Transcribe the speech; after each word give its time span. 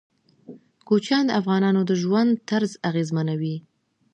کوچیان 0.87 1.23
د 1.27 1.31
افغانانو 1.39 1.81
د 1.89 1.91
ژوند 2.01 2.31
طرز 2.49 2.71
اغېزمنوي. 2.89 3.55